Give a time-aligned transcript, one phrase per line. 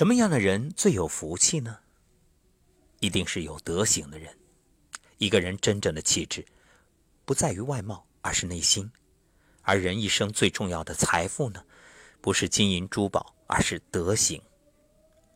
[0.00, 1.80] 什么样的人最有福气呢？
[3.00, 4.34] 一定是有德行的人。
[5.18, 6.42] 一个人真正的气质，
[7.26, 8.90] 不在于外貌，而是内心。
[9.60, 11.62] 而人一生最重要的财富呢，
[12.22, 14.40] 不是金银珠宝，而是德行。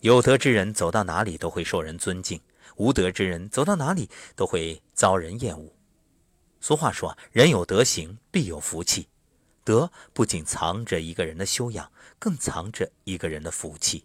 [0.00, 2.40] 有德之人走到哪里都会受人尊敬，
[2.74, 5.72] 无德之人走到哪里都会遭人厌恶。
[6.60, 9.06] 俗话说：“人有德行，必有福气。”
[9.62, 14.04] 德不仅藏着一个人的修养，更藏着一个人的福气。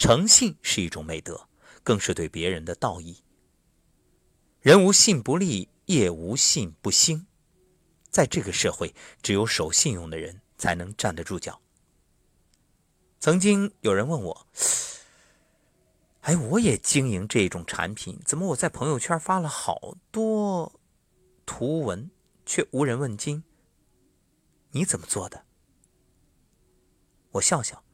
[0.00, 1.46] 诚信是一种美德，
[1.84, 3.22] 更是对别人的道义。
[4.62, 7.26] 人无信不立，业无信不兴。
[8.08, 11.60] 在这个社会，只有守信用的人才能站得住脚。
[13.20, 14.46] 曾经有人问我
[16.22, 20.80] ：“哎，我也经营这种产品，怎么我在朋友圈发了好多
[21.44, 22.10] 图文，
[22.46, 23.44] 却无人问津？
[24.70, 25.44] 你怎么做的？”
[27.32, 27.84] 我笑笑。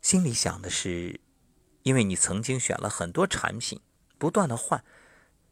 [0.00, 1.20] 心里想的是，
[1.82, 3.80] 因为你曾经选了很多产品，
[4.16, 4.84] 不断的换，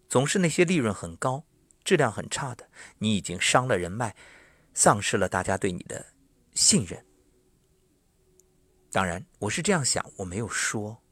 [0.09, 1.45] 总是那些利润很高、
[1.85, 4.17] 质量很差的，你已经伤了人脉，
[4.73, 6.07] 丧失了大家对你的
[6.55, 7.05] 信任。
[8.93, 11.03] 当然，我是这样想，我没有说，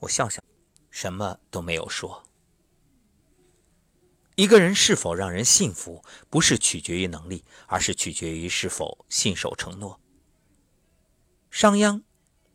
[0.00, 0.42] 我笑笑，
[0.90, 2.24] 什么都没有说。
[4.34, 10.00] 一个人是否让人信服，不是取决于能力，而是取决于是否信守承诺。
[11.50, 12.02] 商鞅。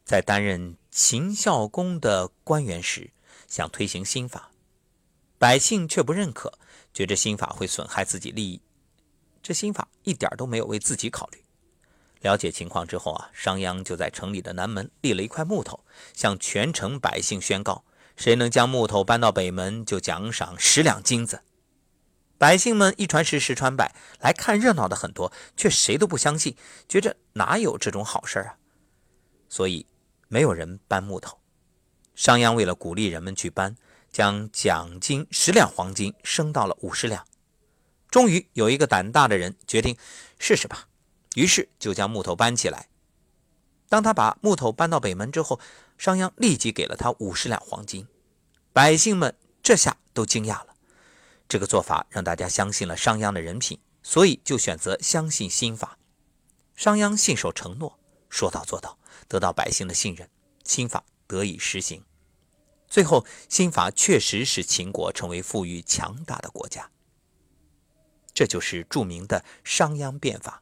[0.08, 3.12] 在担任秦孝公的官员时，
[3.46, 4.52] 想推行新法，
[5.38, 6.54] 百姓却不认可，
[6.94, 8.62] 觉着新法会损害自己利益。
[9.44, 11.44] 这新法一点都没有为自己考虑。
[12.22, 17.84] 了解情况之后啊，商鞅就在城里的南门立了一块木头，向全城百姓宣告：
[18.16, 21.42] 谁能将木头搬到北门，就奖赏十两金子。
[22.38, 26.56] 百姓们一传十，十传百，来看热闹的很多，却谁都不相信，
[26.88, 28.56] 觉着哪有这种好事啊？
[29.50, 29.86] 所以。
[30.28, 31.40] 没有人搬木头，
[32.16, 33.76] 商鞅为了鼓励人们去搬，
[34.12, 37.26] 将奖金十两黄金升到了五十两。
[38.10, 39.98] 终于有一个胆大的人决定
[40.40, 40.88] 试试吧，
[41.36, 42.88] 于是就将木头搬起来。
[43.90, 45.60] 当他把木头搬到北门之后，
[45.98, 48.08] 商鞅立即给了他五十两黄金。
[48.74, 50.76] 百姓们这下都惊讶了，
[51.48, 55.98] 这个做法让大家相信了商鞅的人品，所以就选择相信新法。
[56.76, 57.98] 商鞅信守承诺，
[58.38, 59.00] 说到做到。
[59.28, 60.30] 得到百姓的信任，
[60.64, 62.06] 新法得以实行。
[62.88, 66.90] 最后，新法确实使秦国成为富裕强大的国家。
[68.34, 70.62] 这就是著名的商鞅变法。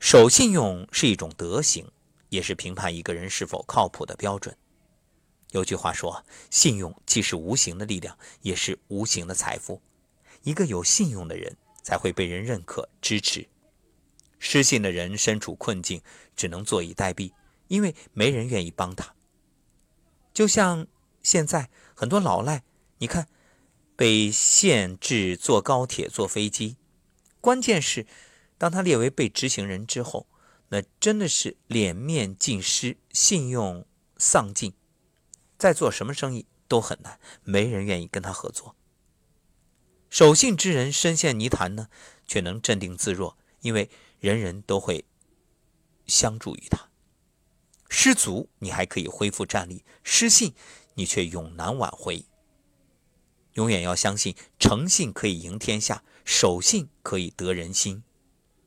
[0.00, 1.92] 守信用是一种德行，
[2.30, 4.56] 也是评判一个人是否靠谱的标准。
[5.50, 9.82] 有句话说：“信用既是无形的力量，也是无形的财富。”
[10.42, 13.46] 一个有信用的人，才会被人认可、支持。
[14.42, 16.02] 失信的人身处困境，
[16.34, 17.32] 只能坐以待毙，
[17.68, 19.14] 因为没人愿意帮他。
[20.32, 20.86] 就像
[21.22, 22.64] 现在很多老赖，
[22.98, 23.28] 你看，
[23.94, 26.78] 被限制坐高铁、坐飞机，
[27.42, 28.06] 关键是
[28.56, 30.26] 当他列为被执行人之后，
[30.70, 33.84] 那真的是脸面尽失，信用
[34.16, 34.72] 丧尽，
[35.58, 38.74] 再做什么生意都很难，没人愿意跟他合作。
[40.08, 41.88] 守信之人身陷泥潭呢，
[42.26, 43.90] 却能镇定自若，因为。
[44.20, 45.04] 人人都会
[46.06, 46.88] 相助于他。
[47.88, 50.54] 失足，你还可以恢复站立；失信，
[50.94, 52.24] 你却永难挽回。
[53.54, 58.04] 永远要相信，诚信可以赢天下，守信可以得人心。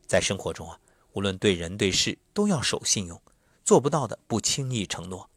[0.05, 0.79] 在生活中啊，
[1.13, 3.21] 无论对人对事，都要守信用。
[3.63, 5.29] 做不到的，不轻易承诺。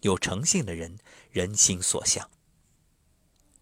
[0.00, 0.98] 有诚信的人，
[1.30, 2.28] 人心所向。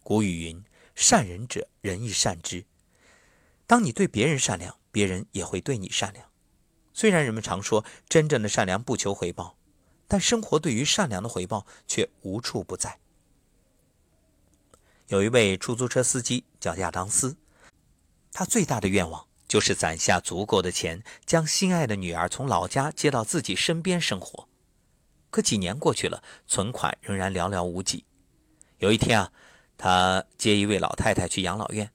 [0.03, 2.65] 古语云：“善人者，人亦善之。”
[3.67, 6.27] 当你对别人善良，别人也会对你善良。
[6.95, 9.59] 虽然人们常说真正的善良不求回报，
[10.09, 12.99] 但生活对于善良的回报却无处不在。
[15.09, 17.37] 有一位出租车司机叫亚当斯，
[18.33, 24.49] 他最大的愿望就是攒下足够的钱，将心爱的女儿从老家接到自己身边生活。
[25.29, 28.07] 可几年过去了，存款仍然寥寥无几。
[28.79, 29.31] 有一天啊，
[29.77, 31.93] 他接一位老太太去养老院。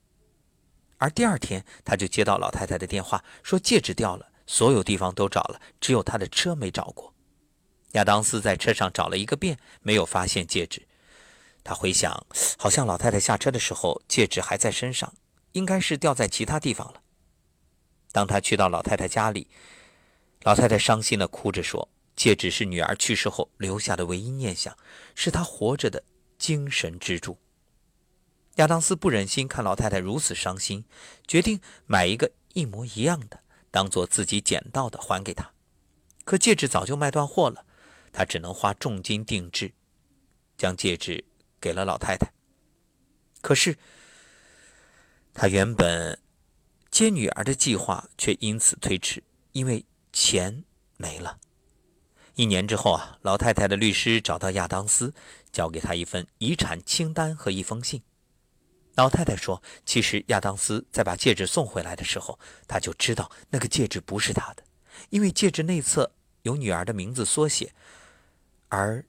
[1.02, 7.12] 而第二天，他就接到老太太的电话，说戒指掉了，所有地方都找了，只有他的车没找过。
[7.94, 10.86] 亚当斯在车上找了一个遍，没有发现戒指。
[11.64, 12.24] 他回想，
[12.56, 15.12] 好像老太太下车的时候戒指还在身上，
[15.50, 17.02] 应该是掉在其他地方了。
[18.12, 19.48] 当他去到老太太家里，
[20.42, 24.76] 老太太伤心的哭着说：“戒指是女儿去世后留下的唯一念想，
[25.16, 26.00] 是她活着的
[26.38, 27.36] 精神支柱。”
[28.56, 30.84] 亚当斯不忍心看老太太如此伤心，
[31.26, 33.40] 决定买一个一模一样的，
[33.70, 35.52] 当做自己捡到的还给她。
[36.24, 37.64] 可戒指早就卖断货了，
[38.12, 39.72] 他只能花重金定制，
[40.56, 41.24] 将戒指
[41.60, 42.30] 给了老太太。
[43.40, 43.76] 可是，
[45.34, 46.20] 他原本
[46.90, 50.62] 接女儿的计划却因此推迟，因为钱
[50.98, 51.38] 没了。
[52.34, 55.12] 一年之后啊，老太太的律师找到亚当斯，
[55.50, 58.02] 交给他一份遗产清单和一封信。
[58.94, 64.62] 老太太说：“其实亚当斯在把戒指送回来的时候，他就知道那个戒指不是他的，
[65.08, 66.12] 因为戒指内侧
[66.42, 67.72] 有女儿的名字缩写，
[68.68, 69.02] 而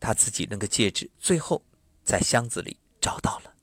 [0.00, 1.62] 他自己那个戒指最后
[2.02, 3.54] 在箱子里找到了。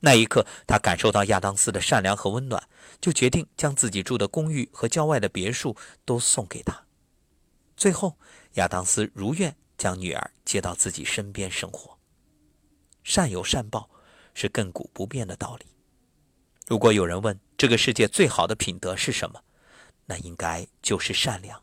[0.00, 2.66] 那一刻，他感受到亚当斯的善良和温暖，
[3.02, 5.76] 就决定将自己住的公寓和郊外的别墅
[6.06, 6.84] 都送给他。
[7.76, 8.16] 最后，
[8.54, 11.98] 亚当斯如愿将女儿接到自己身边生活。
[13.04, 13.90] 善有善报。”
[14.40, 15.66] 是亘古不变的道理。
[16.66, 19.44] 如果有人问这个世界最好的品德是什么，
[20.06, 21.62] 那应该就是善良。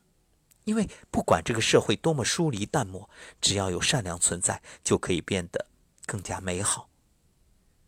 [0.65, 3.09] 因为不管这个社会多么疏离淡漠，
[3.41, 5.65] 只要有善良存在，就可以变得
[6.06, 6.88] 更加美好。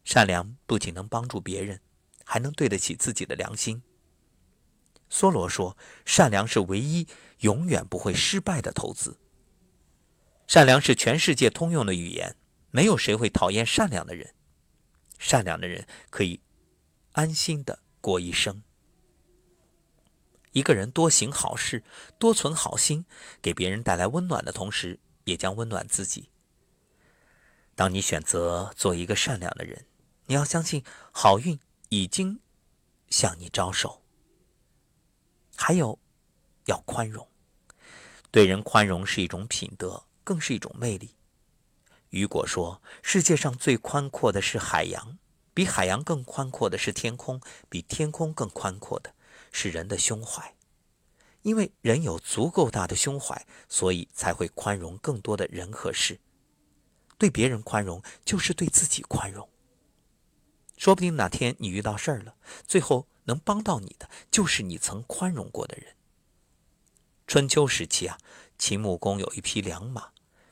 [0.05, 1.79] 善良不仅能帮助别人，
[2.25, 3.83] 还能对得起自己的良心。
[5.11, 7.05] 梭罗说：“善良是唯一
[7.41, 9.19] 永远不会失败的投资。
[10.47, 12.35] 善良是全世界通用的语言，
[12.71, 14.33] 没有谁会讨厌善良的人。”
[15.19, 16.41] 善良的人可以
[17.11, 18.63] 安心的过一生。
[20.53, 21.83] 一个人多行好事，
[22.17, 23.05] 多存好心，
[23.39, 26.29] 给别人带来温暖的同时，也将温暖自己。
[27.75, 29.85] 当你选择做一个善良的人，
[30.25, 32.39] 你要相信好运已经
[33.09, 34.01] 向你招手。
[35.55, 35.99] 还有，
[36.65, 37.27] 要宽容，
[38.31, 41.15] 对人宽容是一种品德，更是一种魅力。
[42.09, 45.19] 雨果说：“世界上最宽阔的是海洋，
[45.53, 47.39] 比海洋更宽阔的是天空，
[47.69, 49.13] 比天空更宽阔的
[49.51, 50.55] 是人的胸怀。
[51.43, 56.19] 因为人有足够大的胸怀，所以才会宽容更多的人和事。
[57.17, 59.47] 对别人宽容，就是对自己宽容。
[60.77, 62.35] 说不定哪天你遇到事儿了，
[62.65, 65.95] 最后能帮到你的，就是你曾宽容过的人。
[67.27, 68.17] 春秋时期啊，
[68.57, 70.09] 秦穆公有一匹良马。”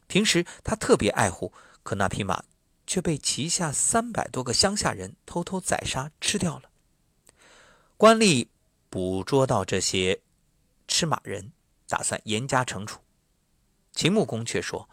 [0.08, 2.44] 平时他特别爱护，可那匹马
[2.86, 6.70] 却被旗下三百多个乡下人偷偷宰杀吃掉了。
[7.98, 8.48] 官吏
[8.90, 10.22] 捕捉到这些
[10.88, 11.52] 吃马人，
[11.88, 13.02] 打算严加惩处。
[13.92, 14.90] 秦穆公却说：“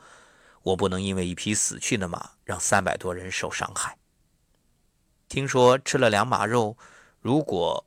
[0.62, 3.99] 我不能因为一匹死去的马让三百多人受伤害。
[5.28, 6.76] 听说吃了两马肉，
[7.20, 7.87] 如果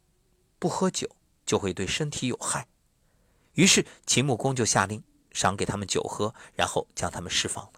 [0.59, 1.09] 不喝酒，
[1.45, 2.68] 就会对身体有害。”
[3.56, 5.03] 于是秦穆公就下令。
[5.38, 7.74] 赏给他们酒喝，然后将他们释放了。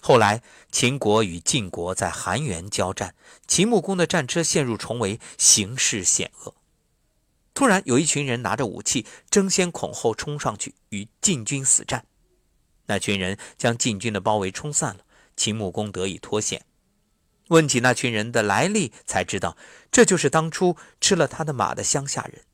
[0.00, 3.16] 后来，秦国与晋国在韩原交战，
[3.48, 6.54] 秦穆公的战车陷入重围，形势险恶。
[7.52, 12.06] 突然，有一群人拿着武器，争先恐后冲上去与晋军死战。
[12.86, 15.04] 那群人将晋军的包围冲散了，
[15.36, 16.64] 秦穆公得以脱险。
[17.48, 19.56] 问起那群人的来历，才知道
[19.90, 22.44] 这就是当初吃了他的马的乡下人，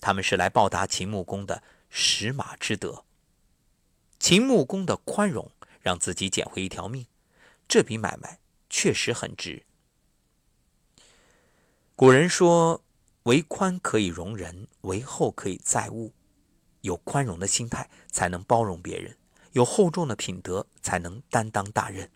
[0.00, 3.04] 他们是来报答秦穆公的食马之德。
[4.26, 5.50] 秦穆公的宽容
[5.82, 7.04] 让自己捡回一条命，
[7.68, 8.40] 这笔买卖
[8.70, 9.66] 确实很值。
[11.94, 12.82] 古人说
[13.24, 16.14] ：“为宽可以容人，为厚可以载物。”
[16.80, 19.12] 有宽容的心态，才能包容别人；
[19.52, 22.10] 有厚重的品德，才能担当大任。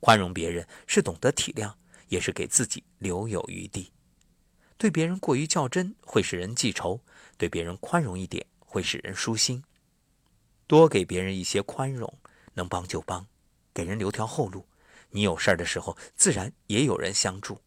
[0.00, 1.74] 宽容别人是懂得体谅，
[2.08, 3.92] 也是给自己留有余地。
[4.78, 7.02] 对别人过于较真，会使人记仇；
[7.36, 9.62] 对别人宽容一点，会使人舒心。
[10.68, 12.18] 多给别人一些宽容，
[12.54, 13.26] 能帮就帮，
[13.74, 14.68] 给人留条后路。
[15.10, 17.62] 你有事儿的时候，自然也有人相助。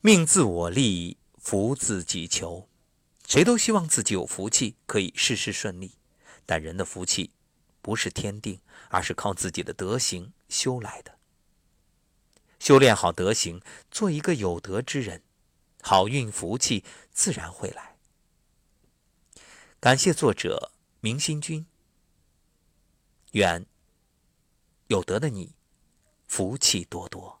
[0.00, 2.68] 命自我立，福自己求。
[3.28, 5.92] 谁都希望自己有福气，可以事事顺利。
[6.44, 7.30] 但人的福气
[7.80, 11.16] 不是天定，而是靠自己的德行修来的。
[12.58, 15.22] 修炼好德行，做一个有德之人，
[15.80, 17.96] 好运福气自然会来。
[19.78, 20.72] 感谢作者。
[21.02, 21.64] 明心君，
[23.32, 23.64] 愿
[24.88, 25.54] 有德的你
[26.26, 27.39] 福气多多。